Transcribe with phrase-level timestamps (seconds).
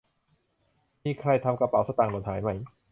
[1.03, 2.49] มีใครทำกระเป๋าสตางค์หล่นหายไหม